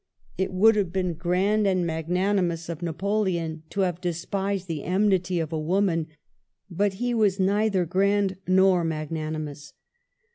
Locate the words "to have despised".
3.69-4.67